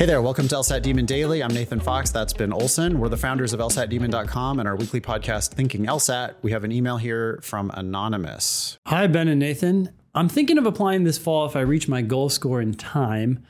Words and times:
Hey 0.00 0.06
there, 0.06 0.22
welcome 0.22 0.48
to 0.48 0.54
LSAT 0.54 0.80
Demon 0.80 1.04
Daily. 1.04 1.42
I'm 1.42 1.52
Nathan 1.52 1.78
Fox. 1.78 2.10
That's 2.10 2.32
Ben 2.32 2.54
Olson. 2.54 3.00
We're 3.00 3.10
the 3.10 3.18
founders 3.18 3.52
of 3.52 3.60
LSATdemon.com 3.60 4.58
and 4.58 4.66
our 4.66 4.74
weekly 4.74 4.98
podcast, 4.98 5.52
Thinking 5.52 5.84
LSAT. 5.84 6.36
We 6.40 6.52
have 6.52 6.64
an 6.64 6.72
email 6.72 6.96
here 6.96 7.38
from 7.42 7.70
Anonymous. 7.74 8.78
Hi, 8.86 9.06
Ben 9.08 9.28
and 9.28 9.38
Nathan. 9.38 9.90
I'm 10.14 10.30
thinking 10.30 10.56
of 10.56 10.64
applying 10.64 11.04
this 11.04 11.18
fall 11.18 11.44
if 11.44 11.54
I 11.54 11.60
reach 11.60 11.86
my 11.86 12.00
goal 12.00 12.30
score 12.30 12.62
in 12.62 12.72
time. 12.72 13.44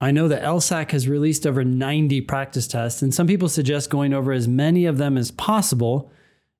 I 0.00 0.10
know 0.10 0.26
that 0.26 0.42
LSAC 0.42 0.90
has 0.90 1.06
released 1.06 1.46
over 1.46 1.62
90 1.62 2.22
practice 2.22 2.66
tests, 2.66 3.00
and 3.00 3.14
some 3.14 3.28
people 3.28 3.48
suggest 3.48 3.88
going 3.88 4.12
over 4.12 4.32
as 4.32 4.48
many 4.48 4.86
of 4.86 4.98
them 4.98 5.16
as 5.16 5.30
possible. 5.30 6.10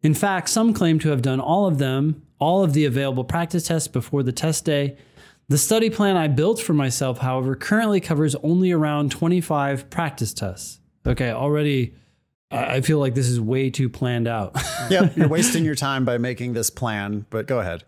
In 0.00 0.14
fact, 0.14 0.48
some 0.48 0.72
claim 0.72 1.00
to 1.00 1.08
have 1.08 1.22
done 1.22 1.40
all 1.40 1.66
of 1.66 1.78
them, 1.78 2.22
all 2.38 2.62
of 2.62 2.72
the 2.72 2.84
available 2.84 3.24
practice 3.24 3.66
tests 3.66 3.88
before 3.88 4.22
the 4.22 4.30
test 4.30 4.64
day. 4.64 4.96
The 5.48 5.58
study 5.58 5.90
plan 5.90 6.16
I 6.16 6.28
built 6.28 6.60
for 6.60 6.72
myself, 6.72 7.18
however, 7.18 7.54
currently 7.54 8.00
covers 8.00 8.34
only 8.36 8.72
around 8.72 9.10
25 9.10 9.90
practice 9.90 10.32
tests. 10.32 10.80
Okay, 11.06 11.30
already 11.30 11.94
I 12.50 12.80
feel 12.82 12.98
like 12.98 13.14
this 13.14 13.28
is 13.28 13.40
way 13.40 13.70
too 13.70 13.88
planned 13.88 14.28
out. 14.28 14.56
yep, 14.90 15.16
you're 15.16 15.28
wasting 15.28 15.64
your 15.64 15.74
time 15.74 16.04
by 16.04 16.18
making 16.18 16.52
this 16.52 16.70
plan, 16.70 17.26
but 17.30 17.46
go 17.46 17.58
ahead. 17.58 17.84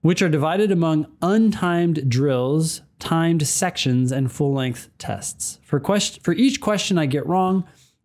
Which 0.00 0.22
are 0.22 0.28
divided 0.28 0.70
among 0.70 1.06
untimed 1.20 2.08
drills, 2.08 2.82
timed 3.00 3.46
sections, 3.46 4.12
and 4.12 4.30
full 4.30 4.52
length 4.54 4.88
tests. 4.98 5.58
For, 5.64 5.80
quest- 5.80 6.22
for 6.22 6.32
each 6.32 6.60
question 6.60 6.96
I 6.96 7.06
get 7.06 7.26
wrong, 7.26 7.64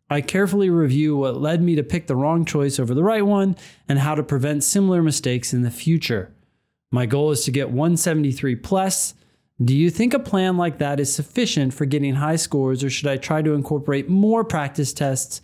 I 0.09 0.21
carefully 0.21 0.69
review 0.69 1.15
what 1.15 1.39
led 1.39 1.61
me 1.61 1.75
to 1.75 1.83
pick 1.83 2.07
the 2.07 2.15
wrong 2.15 2.43
choice 2.43 2.79
over 2.79 2.93
the 2.93 3.03
right 3.03 3.25
one 3.25 3.55
and 3.87 3.99
how 3.99 4.15
to 4.15 4.23
prevent 4.23 4.63
similar 4.63 5.03
mistakes 5.03 5.53
in 5.53 5.61
the 5.61 5.71
future. 5.71 6.33
My 6.93 7.07
goal 7.07 7.31
is 7.31 7.43
to 7.45 7.51
get 7.51 7.71
173 7.71 8.55
plus. 8.57 9.15
Do 9.59 9.75
you 9.75 9.89
think 9.89 10.13
a 10.13 10.19
plan 10.19 10.57
like 10.57 10.77
that 10.77 10.99
is 10.99 11.11
sufficient 11.11 11.73
for 11.73 11.85
getting 11.85 12.13
high 12.13 12.35
scores, 12.35 12.83
or 12.83 12.91
should 12.91 13.07
I 13.07 13.17
try 13.17 13.41
to 13.41 13.55
incorporate 13.55 14.09
more 14.09 14.43
practice 14.43 14.93
tests? 14.93 15.41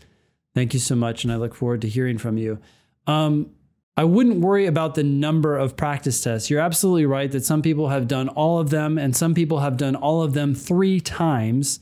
Thank 0.54 0.76
you 0.76 0.80
so 0.80 0.96
much, 0.96 1.23
and 1.23 1.34
I 1.34 1.38
look 1.38 1.56
forward 1.56 1.82
to 1.82 1.90
hearing 1.90 2.20
from 2.20 2.38
you. 2.38 2.60
Um, 3.08 3.50
I 3.98 4.04
wouldn't 4.04 4.42
worry 4.42 4.68
about 4.68 4.94
the 4.94 5.02
number 5.02 5.58
of 5.58 5.76
practice 5.76 6.22
tests. 6.22 6.52
You're 6.52 6.62
absolutely 6.62 7.08
right 7.08 7.32
that 7.32 7.44
some 7.44 7.64
people 7.64 7.90
have 7.90 8.08
done 8.08 8.30
all 8.30 8.60
of 8.60 8.70
them, 8.70 9.00
and 9.00 9.16
some 9.16 9.34
people 9.34 9.62
have 9.62 9.76
done 9.76 9.95
all 9.95 10.22
of 10.22 10.34
them 10.34 10.54
three 10.54 11.00
times, 11.00 11.80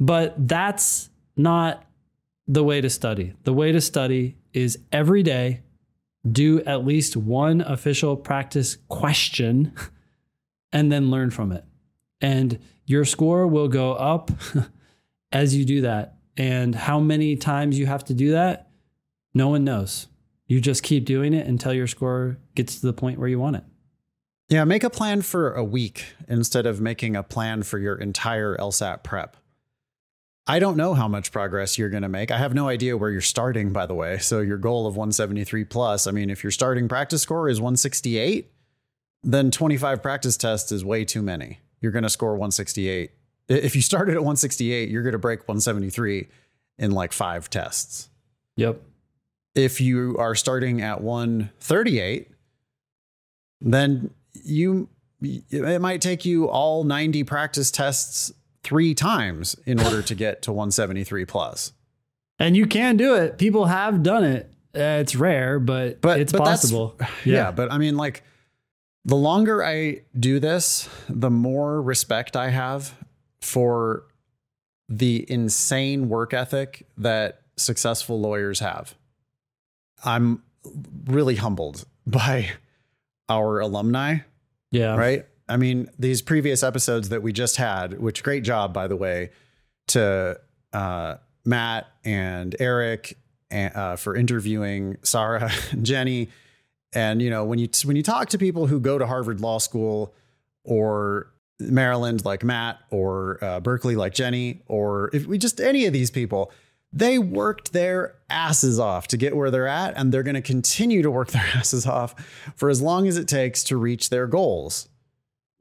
but 0.00 0.48
that's 0.48 1.10
not 1.36 1.84
the 2.48 2.64
way 2.64 2.80
to 2.80 2.88
study. 2.88 3.34
The 3.42 3.52
way 3.52 3.70
to 3.70 3.82
study 3.82 4.38
is 4.54 4.78
every 4.92 5.22
day 5.22 5.60
do 6.30 6.62
at 6.64 6.84
least 6.84 7.16
one 7.16 7.60
official 7.60 8.16
practice 8.16 8.78
question 8.88 9.72
and 10.72 10.90
then 10.90 11.10
learn 11.10 11.30
from 11.30 11.52
it. 11.52 11.64
And 12.20 12.58
your 12.86 13.04
score 13.04 13.46
will 13.46 13.68
go 13.68 13.92
up 13.92 14.30
as 15.32 15.54
you 15.54 15.64
do 15.64 15.82
that. 15.82 16.16
And 16.36 16.74
how 16.74 16.98
many 16.98 17.36
times 17.36 17.78
you 17.78 17.86
have 17.86 18.04
to 18.06 18.14
do 18.14 18.32
that, 18.32 18.70
no 19.34 19.48
one 19.48 19.64
knows. 19.64 20.08
You 20.46 20.60
just 20.60 20.82
keep 20.82 21.04
doing 21.04 21.32
it 21.32 21.46
until 21.46 21.72
your 21.72 21.86
score 21.86 22.38
gets 22.54 22.80
to 22.80 22.86
the 22.86 22.92
point 22.92 23.18
where 23.18 23.28
you 23.28 23.38
want 23.38 23.56
it. 23.56 23.64
Yeah, 24.48 24.64
make 24.64 24.84
a 24.84 24.90
plan 24.90 25.22
for 25.22 25.54
a 25.54 25.64
week 25.64 26.14
instead 26.28 26.66
of 26.66 26.80
making 26.80 27.16
a 27.16 27.22
plan 27.22 27.62
for 27.62 27.78
your 27.78 27.96
entire 27.96 28.56
LSAT 28.56 29.02
prep. 29.02 29.36
I 30.46 30.58
don't 30.58 30.76
know 30.76 30.92
how 30.92 31.08
much 31.08 31.32
progress 31.32 31.78
you're 31.78 31.88
going 31.88 32.02
to 32.02 32.08
make. 32.08 32.30
I 32.30 32.38
have 32.38 32.54
no 32.54 32.68
idea 32.68 32.96
where 32.96 33.10
you're 33.10 33.22
starting, 33.22 33.72
by 33.72 33.86
the 33.86 33.94
way. 33.94 34.18
So 34.18 34.40
your 34.40 34.58
goal 34.58 34.86
of 34.86 34.94
173 34.94 35.64
plus, 35.64 36.06
I 36.06 36.10
mean, 36.10 36.28
if 36.28 36.44
your 36.44 36.50
starting 36.50 36.86
practice 36.86 37.22
score 37.22 37.48
is 37.48 37.60
168, 37.60 38.50
then 39.22 39.50
25 39.50 40.02
practice 40.02 40.36
tests 40.36 40.70
is 40.70 40.84
way 40.84 41.04
too 41.04 41.22
many. 41.22 41.60
You're 41.80 41.92
going 41.92 42.02
to 42.02 42.10
score 42.10 42.32
168. 42.32 43.10
If 43.48 43.74
you 43.74 43.80
started 43.80 44.12
at 44.12 44.20
168, 44.20 44.90
you're 44.90 45.02
going 45.02 45.12
to 45.12 45.18
break 45.18 45.40
173 45.40 46.28
in 46.78 46.90
like 46.90 47.12
five 47.12 47.48
tests. 47.48 48.10
Yep. 48.56 48.82
If 49.54 49.80
you 49.80 50.16
are 50.18 50.34
starting 50.34 50.82
at 50.82 51.00
138, 51.00 52.28
then 53.60 54.10
you 54.32 54.88
it 55.22 55.80
might 55.80 56.02
take 56.02 56.26
you 56.26 56.50
all 56.50 56.84
90 56.84 57.24
practice 57.24 57.70
tests 57.70 58.30
three 58.64 58.94
times 58.94 59.56
in 59.66 59.80
order 59.80 60.02
to 60.02 60.14
get 60.14 60.42
to 60.42 60.52
173 60.52 61.24
plus. 61.24 61.72
And 62.38 62.56
you 62.56 62.66
can 62.66 62.96
do 62.96 63.14
it. 63.14 63.38
People 63.38 63.66
have 63.66 64.02
done 64.02 64.24
it. 64.24 64.50
Uh, 64.74 64.98
it's 65.00 65.14
rare, 65.14 65.60
but, 65.60 66.00
but 66.00 66.18
it's 66.18 66.32
but 66.32 66.40
possible. 66.40 66.96
Yeah. 67.24 67.34
yeah, 67.34 67.50
but 67.52 67.70
I 67.70 67.78
mean, 67.78 67.96
like, 67.96 68.24
the 69.04 69.14
longer 69.14 69.64
I 69.64 70.00
do 70.18 70.40
this, 70.40 70.88
the 71.08 71.30
more 71.30 71.80
respect 71.80 72.36
I 72.36 72.48
have 72.48 72.94
for 73.40 74.06
the 74.88 75.24
insane 75.30 76.08
work 76.08 76.34
ethic 76.34 76.86
that 76.96 77.42
successful 77.56 78.20
lawyers 78.20 78.60
have. 78.60 78.94
I'm 80.04 80.42
really 81.06 81.36
humbled 81.36 81.84
by 82.06 82.50
our 83.28 83.60
alumni. 83.60 84.18
Yeah. 84.70 84.96
Right. 84.96 85.26
I 85.48 85.56
mean, 85.56 85.90
these 85.98 86.22
previous 86.22 86.62
episodes 86.62 87.10
that 87.10 87.22
we 87.22 87.32
just 87.32 87.56
had, 87.56 88.00
which 88.00 88.22
great 88.22 88.44
job, 88.44 88.72
by 88.72 88.86
the 88.86 88.96
way, 88.96 89.30
to 89.88 90.40
uh, 90.72 91.16
Matt 91.44 91.86
and 92.04 92.56
Eric 92.58 93.18
and, 93.50 93.74
uh, 93.76 93.96
for 93.96 94.16
interviewing 94.16 94.96
Sarah 95.02 95.50
and 95.70 95.84
Jenny. 95.86 96.28
And 96.94 97.20
you 97.20 97.30
know, 97.30 97.44
when 97.44 97.58
you 97.58 97.68
when 97.84 97.96
you 97.96 98.02
talk 98.02 98.28
to 98.30 98.38
people 98.38 98.66
who 98.66 98.80
go 98.80 98.98
to 98.98 99.06
Harvard 99.06 99.40
Law 99.40 99.58
School 99.58 100.14
or 100.62 101.32
Maryland 101.58 102.24
like 102.24 102.42
Matt 102.42 102.78
or 102.90 103.42
uh, 103.42 103.60
Berkeley 103.60 103.96
like 103.96 104.14
Jenny, 104.14 104.62
or 104.66 105.10
if 105.12 105.26
we 105.26 105.38
just 105.38 105.60
any 105.60 105.86
of 105.86 105.92
these 105.92 106.10
people, 106.10 106.52
they 106.92 107.18
worked 107.18 107.72
their 107.72 108.14
asses 108.30 108.78
off 108.78 109.08
to 109.08 109.16
get 109.16 109.36
where 109.36 109.50
they're 109.50 109.66
at, 109.66 109.96
and 109.96 110.12
they're 110.12 110.22
going 110.22 110.36
to 110.36 110.42
continue 110.42 111.02
to 111.02 111.10
work 111.10 111.30
their 111.32 111.46
asses 111.54 111.86
off 111.86 112.14
for 112.56 112.70
as 112.70 112.80
long 112.80 113.08
as 113.08 113.16
it 113.16 113.28
takes 113.28 113.64
to 113.64 113.76
reach 113.76 114.10
their 114.10 114.26
goals. 114.26 114.88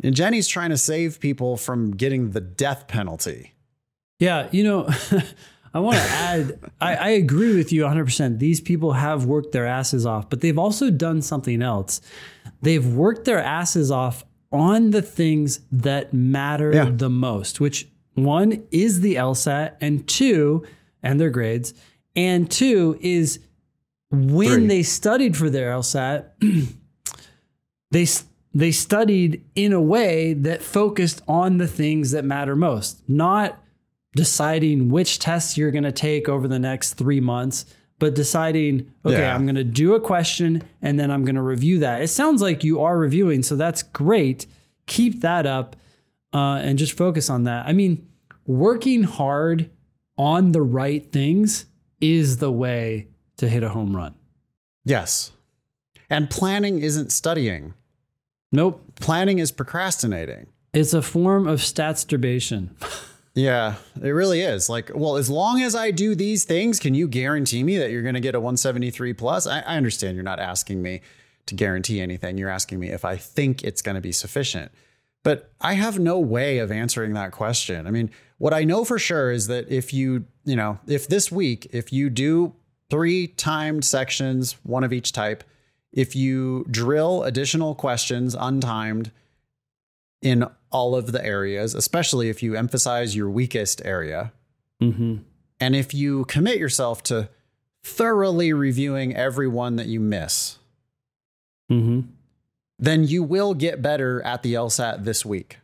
And 0.04 0.16
Jenny's 0.16 0.48
trying 0.48 0.70
to 0.70 0.78
save 0.78 1.20
people 1.20 1.58
from 1.58 1.92
getting 1.92 2.32
the 2.32 2.42
death 2.42 2.88
penalty. 2.88 3.54
Yeah, 4.20 4.48
you 4.52 4.64
know, 4.64 4.90
I 5.74 5.80
want 5.80 5.98
to 5.98 6.04
add, 6.10 6.60
I, 6.80 6.96
I, 6.96 7.10
agree 7.10 7.56
with 7.56 7.72
you 7.72 7.84
100%. 7.84 8.40
These 8.40 8.62
people 8.62 8.94
have 8.94 9.26
worked 9.26 9.52
their 9.52 9.66
asses 9.66 10.06
off, 10.06 10.30
but 10.30 10.42
they've 10.42 10.58
also 10.58 10.92
done 10.92 11.22
something 11.22 11.62
else. 11.62 12.02
They've 12.62 12.86
worked 12.86 13.26
their 13.26 13.40
asses 13.40 13.90
off 13.90 14.24
on 14.52 14.92
the 14.92 15.02
things 15.02 15.62
that 15.72 16.14
matter 16.14 16.72
yeah. 16.72 16.90
the 16.92 17.10
most, 17.10 17.60
which 17.60 17.88
one 18.14 18.64
is 18.70 19.02
the 19.02 19.16
LSAT, 19.16 19.76
and 19.82 20.08
two, 20.08 20.64
and 21.02 21.20
their 21.20 21.32
grades, 21.32 21.74
and 22.16 22.50
two 22.50 22.98
is 23.02 23.40
when 24.12 24.50
Three. 24.50 24.68
they 24.68 24.84
studied 24.84 25.36
for 25.36 25.50
their 25.50 25.72
LSAT, 25.72 26.30
they 27.92 28.06
they 28.54 28.72
studied 28.72 29.44
in 29.56 29.74
a 29.74 29.82
way 29.82 30.34
that 30.34 30.62
focused 30.62 31.22
on 31.28 31.58
the 31.58 31.68
things 31.68 32.12
that 32.12 32.24
matter 32.24 32.56
most, 32.56 33.02
not 33.08 33.60
deciding 34.16 34.90
which 34.90 35.20
tests 35.20 35.58
you're 35.58 35.72
going 35.72 35.84
to 35.84 35.92
take 35.92 36.30
over 36.30 36.48
the 36.48 36.60
next 36.60 36.94
three 36.94 37.20
months, 37.20 37.66
but 37.98 38.14
deciding, 38.14 38.92
okay, 39.06 39.20
yeah. 39.20 39.34
I'm 39.34 39.46
going 39.46 39.56
to 39.56 39.64
do 39.64 39.96
a 39.96 40.00
question 40.00 40.62
and 40.82 41.00
then 41.00 41.10
I'm 41.10 41.26
going 41.26 41.36
to 41.36 41.42
review 41.42 41.80
that. 41.80 42.02
It 42.02 42.10
sounds 42.10 42.42
like 42.42 42.64
you 42.64 42.82
are 42.82 42.98
reviewing, 42.98 43.42
so 43.42 43.56
that's 43.56 43.82
great. 43.82 44.46
Keep 44.86 45.22
that 45.22 45.46
up 45.46 45.76
uh, 46.34 46.60
and 46.62 46.78
just 46.78 46.96
focus 46.96 47.30
on 47.30 47.46
that. 47.46 47.66
I 47.66 47.74
mean, 47.74 48.08
working 48.46 49.04
hard 49.04 49.72
on 50.18 50.52
the 50.52 50.62
right 50.62 51.12
things 51.12 51.66
is 52.00 52.38
the 52.38 52.52
way 52.52 53.08
to 53.38 53.50
hit 53.50 53.64
a 53.64 53.70
home 53.70 53.96
run. 53.96 54.14
Yes. 54.86 55.32
And 56.10 56.30
planning 56.30 56.80
isn't 56.80 57.12
studying. 57.12 57.74
Nope. 58.54 58.82
Planning 59.02 59.40
is 59.40 59.52
procrastinating. 59.52 60.46
It's 60.74 60.94
a 60.94 61.02
form 61.02 61.48
of 61.48 61.62
statsturbation. 61.62 62.76
yeah, 63.34 63.76
it 64.02 64.10
really 64.10 64.42
is. 64.42 64.70
Like, 64.70 64.92
well, 64.94 65.18
as 65.18 65.30
long 65.30 65.62
as 65.62 65.76
I 65.76 65.90
do 65.92 66.14
these 66.14 66.46
things, 66.46 66.80
can 66.80 66.94
you 66.94 67.08
guarantee 67.08 67.64
me 67.64 67.80
that 67.80 67.90
you're 67.90 68.04
going 68.04 68.14
to 68.14 68.22
get 68.22 68.36
a 68.36 68.40
173 68.40 69.14
plus? 69.14 69.48
I, 69.48 69.62
I 69.62 69.76
understand 69.76 70.16
you're 70.16 70.24
not 70.24 70.40
asking 70.40 70.82
me 70.82 71.02
to 71.48 71.56
guarantee 71.56 72.00
anything. 72.00 72.38
You're 72.38 72.50
asking 72.50 72.80
me 72.80 72.90
if 72.90 73.04
I 73.04 73.18
think 73.18 73.64
it's 73.64 73.82
going 73.82 73.96
to 73.96 74.02
be 74.02 74.12
sufficient. 74.12 74.72
But 75.24 75.52
I 75.60 75.74
have 75.74 75.98
no 75.98 76.20
way 76.20 76.60
of 76.60 76.72
answering 76.72 77.14
that 77.16 77.32
question. 77.32 77.88
I 77.88 77.92
mean, 77.92 78.12
what 78.38 78.54
I 78.54 78.66
know 78.66 78.86
for 78.86 79.00
sure 79.00 79.32
is 79.32 79.48
that 79.48 79.70
if 79.70 79.94
you, 79.94 80.26
you 80.46 80.56
know, 80.56 80.80
if 80.86 81.08
this 81.08 81.32
week, 81.32 81.68
if 81.72 81.92
you 81.92 82.10
do 82.10 82.54
three 82.90 83.28
timed 83.28 83.84
sections, 83.84 84.58
one 84.64 84.84
of 84.84 84.94
each 84.94 85.12
type, 85.12 85.44
if 85.94 86.16
you 86.16 86.66
drill 86.70 87.24
additional 87.24 87.76
questions 87.76 88.36
untimed 88.36 89.12
in 90.22 90.46
all 90.72 90.96
of 90.96 91.12
the 91.12 91.24
areas, 91.24 91.76
especially 91.76 92.30
if 92.30 92.42
you 92.42 92.56
emphasize 92.56 93.16
your 93.16 93.30
weakest 93.30 93.82
area, 93.86 94.34
mm-hmm. 94.82 95.18
and 95.60 95.76
if 95.76 95.94
you 95.94 96.26
commit 96.26 96.58
yourself 96.58 97.04
to 97.04 97.30
thoroughly 97.84 98.54
reviewing 98.54 99.16
every 99.16 99.48
one 99.48 99.76
that 99.76 99.88
you 99.88 100.00
miss, 100.00 100.58
mm-hmm. 101.72 102.02
then 102.80 103.04
you 103.04 103.22
will 103.22 103.54
get 103.54 103.82
better 103.82 104.22
at 104.24 104.42
the 104.42 104.56
LSAT 104.56 105.04
this 105.04 105.24
week. 105.26 105.58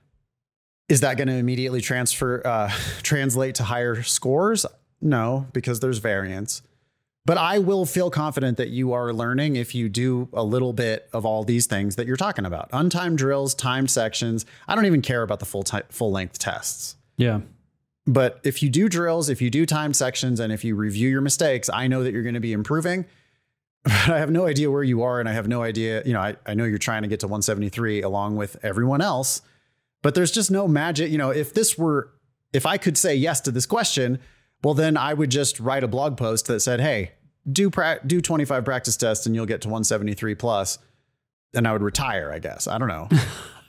Is 0.90 1.02
that 1.02 1.18
going 1.18 1.28
to 1.28 1.36
immediately 1.36 1.82
transfer 1.82 2.46
uh, 2.46 2.70
translate 3.02 3.56
to 3.56 3.64
higher 3.64 4.04
scores? 4.04 4.66
No, 5.02 5.48
because 5.54 5.80
there's 5.80 6.00
variance. 6.00 6.62
But 7.30 7.38
I 7.38 7.60
will 7.60 7.86
feel 7.86 8.10
confident 8.10 8.58
that 8.58 8.70
you 8.70 8.92
are 8.94 9.14
learning 9.14 9.56
if 9.56 9.76
you 9.76 9.88
do 9.88 10.30
a 10.34 10.44
little 10.44 10.74
bit 10.74 11.08
of 11.14 11.28
all 11.28 11.44
these 11.44 11.68
things 11.68 11.96
that 11.96 12.08
you're 12.08 12.18
talking 12.18 12.44
about. 12.44 12.72
Untimed 12.72 13.18
drills, 13.18 13.54
timed 13.54 13.92
sections. 13.92 14.48
I 14.68 14.74
don't 14.74 14.88
even 14.88 15.04
care 15.04 15.22
about 15.22 15.40
the 15.40 15.46
full 15.46 15.62
ti 15.62 15.82
full 15.92 16.12
length 16.12 16.40
tests. 16.40 16.96
Yeah. 17.18 17.42
But 18.08 18.40
if 18.44 18.64
you 18.64 18.70
do 18.70 18.90
drills, 18.90 19.30
if 19.30 19.44
you 19.44 19.52
do 19.52 19.68
timed 19.68 19.96
sections, 19.96 20.40
and 20.40 20.52
if 20.52 20.64
you 20.64 20.76
review 20.76 21.08
your 21.08 21.22
mistakes, 21.22 21.70
I 21.72 21.86
know 21.86 22.02
that 22.02 22.14
you're 22.14 22.24
going 22.24 22.34
to 22.34 22.40
be 22.40 22.52
improving. 22.52 23.06
But 23.84 24.10
I 24.10 24.18
have 24.18 24.32
no 24.32 24.48
idea 24.48 24.72
where 24.72 24.82
you 24.82 25.04
are, 25.04 25.20
and 25.20 25.30
I 25.30 25.34
have 25.34 25.48
no 25.48 25.62
idea. 25.62 26.02
You 26.06 26.14
know, 26.14 26.22
I, 26.22 26.36
I 26.48 26.56
know 26.56 26.66
you're 26.66 26.80
trying 26.80 27.04
to 27.04 27.08
get 27.08 27.20
to 27.20 27.28
173 27.28 28.02
along 28.02 28.38
with 28.38 28.58
everyone 28.64 29.02
else, 29.02 29.44
but 30.02 30.16
there's 30.16 30.32
just 30.32 30.50
no 30.50 30.68
magic. 30.68 31.12
You 31.12 31.20
know, 31.20 31.30
if 31.30 31.54
this 31.54 31.78
were, 31.78 32.12
if 32.54 32.66
I 32.66 32.78
could 32.78 32.98
say 32.98 33.14
yes 33.14 33.40
to 33.42 33.52
this 33.52 33.68
question, 33.68 34.18
well, 34.64 34.74
then 34.74 34.98
I 34.98 35.14
would 35.14 35.30
just 35.30 35.60
write 35.60 35.84
a 35.84 35.88
blog 35.88 36.18
post 36.18 36.48
that 36.48 36.60
said, 36.62 36.82
"Hey, 36.82 37.12
do 37.52 37.70
pra- 37.70 38.00
do 38.06 38.22
25 38.22 38.66
practice 38.66 38.98
tests, 38.98 39.26
and 39.26 39.36
you'll 39.36 39.46
get 39.46 39.62
to 39.62 39.68
173 39.68 40.36
plus," 40.36 40.78
and 41.54 41.68
I 41.68 41.72
would 41.74 41.82
retire. 41.84 42.32
I 42.32 42.40
guess 42.40 42.68
I 42.68 42.78
don't 42.78 42.88
know. 42.90 43.08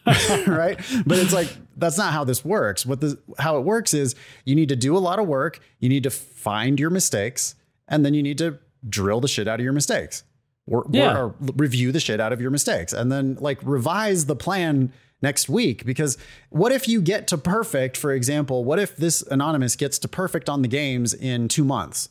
right? 0.47 0.79
But 1.07 1.19
it's 1.19 1.33
like 1.33 1.49
that's 1.77 1.99
not 1.99 2.13
how 2.13 2.25
this 2.25 2.45
works. 2.45 2.87
What 2.87 3.01
the 3.01 3.19
how 3.39 3.59
it 3.59 3.61
works 3.65 3.93
is 3.95 4.15
you 4.45 4.55
need 4.55 4.71
to 4.71 4.77
do 4.77 4.97
a 4.97 4.99
lot 4.99 5.19
of 5.19 5.27
work, 5.29 5.61
you 5.79 5.89
need 5.89 6.03
to 6.05 6.11
find 6.11 6.81
your 6.81 6.91
mistakes, 6.91 7.55
and 7.87 8.05
then 8.05 8.15
you 8.15 8.23
need 8.23 8.39
to 8.39 8.59
drill 8.89 9.21
the 9.21 9.29
shit 9.29 9.47
out 9.47 9.61
of 9.61 9.65
your 9.65 9.75
mistakes. 9.75 10.25
Or, 10.67 10.87
Yeah. 10.91 11.17
or, 11.19 11.25
or 11.27 11.35
review 11.57 11.91
the 11.93 12.01
shit 12.01 12.21
out 12.21 12.33
of 12.33 12.41
your 12.41 12.51
mistakes 12.51 12.93
and 12.93 13.11
then 13.11 13.37
like 13.41 13.59
revise 13.63 14.27
the 14.27 14.37
plan 14.37 14.93
next 15.21 15.49
week 15.49 15.85
because 15.85 16.17
what 16.51 16.71
if 16.71 16.87
you 16.87 17.03
get 17.03 17.27
to 17.29 17.39
perfect 17.39 17.97
for 17.97 18.13
example 18.13 18.63
what 18.65 18.79
if 18.79 18.97
this 18.97 19.23
anonymous 19.23 19.75
gets 19.75 19.99
to 19.99 20.07
perfect 20.07 20.49
on 20.49 20.63
the 20.63 20.69
games 20.69 21.13
in 21.13 21.49
2 21.49 21.65
months 21.65 22.09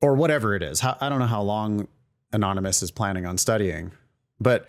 or 0.00 0.14
whatever 0.14 0.54
it 0.54 0.62
is 0.62 0.82
i 0.82 1.08
don't 1.08 1.18
know 1.18 1.26
how 1.26 1.42
long 1.42 1.86
anonymous 2.32 2.82
is 2.82 2.90
planning 2.90 3.26
on 3.26 3.36
studying 3.36 3.92
but 4.40 4.68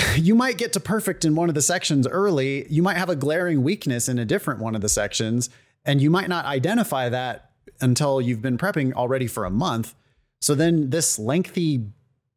you 0.16 0.34
might 0.34 0.58
get 0.58 0.72
to 0.72 0.80
perfect 0.80 1.24
in 1.24 1.34
one 1.34 1.48
of 1.48 1.54
the 1.54 1.62
sections 1.62 2.06
early. 2.06 2.66
You 2.68 2.82
might 2.82 2.96
have 2.96 3.08
a 3.08 3.16
glaring 3.16 3.62
weakness 3.62 4.08
in 4.08 4.18
a 4.18 4.24
different 4.24 4.60
one 4.60 4.74
of 4.74 4.80
the 4.80 4.88
sections, 4.88 5.50
and 5.84 6.00
you 6.00 6.10
might 6.10 6.28
not 6.28 6.44
identify 6.44 7.08
that 7.08 7.50
until 7.80 8.20
you've 8.20 8.42
been 8.42 8.58
prepping 8.58 8.92
already 8.92 9.26
for 9.26 9.44
a 9.44 9.50
month. 9.50 9.94
So 10.40 10.54
then 10.54 10.90
this 10.90 11.18
lengthy, 11.18 11.88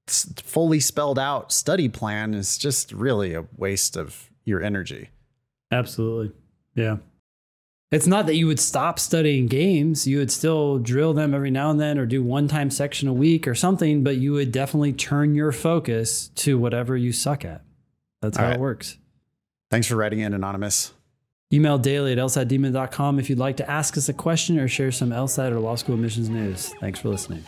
fully 0.08 0.80
spelled 0.80 1.20
out 1.20 1.52
study 1.52 1.90
plan 1.90 2.34
is 2.34 2.58
just 2.58 2.92
really 2.92 3.34
a 3.34 3.46
waste 3.58 3.96
of 3.96 4.30
your 4.44 4.62
energy. 4.62 5.10
Absolutely. 5.72 6.32
Yeah. 6.76 6.98
It's 7.92 8.08
not 8.08 8.26
that 8.26 8.36
you 8.36 8.48
would 8.48 8.60
stop 8.60 9.00
studying 9.00 9.48
games. 9.48 10.08
You 10.08 10.18
would 10.18 10.32
still 10.32 10.80
drill 10.80 11.14
them 11.14 11.34
every 11.34 11.52
now 11.52 11.70
and 11.70 11.80
then 11.80 11.98
or 11.98 12.06
do 12.06 12.24
one 12.24 12.48
time 12.48 12.70
section 12.70 13.08
a 13.08 13.14
week 13.14 13.48
or 13.48 13.56
something, 13.56 14.04
but 14.04 14.18
you 14.18 14.34
would 14.34 14.52
definitely 14.52 14.94
turn 14.94 15.36
your 15.36 15.52
focus 15.52 16.30
to 16.36 16.58
whatever 16.58 16.98
you 16.98 17.14
suck 17.14 17.46
at. 17.46 17.62
That's 18.22 18.38
how 18.38 18.48
All 18.48 18.54
it 18.54 18.60
works. 18.60 18.98
Thanks 19.70 19.88
for 19.88 19.96
writing 19.96 20.20
in, 20.20 20.34
Anonymous. 20.34 20.94
Email 21.54 21.78
daily 21.78 22.12
at 22.12 22.18
lsatdemon.com 22.18 23.20
if 23.20 23.30
you'd 23.30 23.40
like 23.40 23.58
to 23.58 23.70
ask 23.70 23.98
us 23.98 24.10
a 24.10 24.14
question 24.14 24.60
or 24.60 24.68
share 24.68 24.92
some 24.92 25.12
LSAT 25.12 25.52
or 25.52 25.60
law 25.60 25.76
school 25.76 25.96
admissions 25.96 26.28
news. 26.28 26.74
Thanks 26.80 27.00
for 27.00 27.10
listening. 27.10 27.44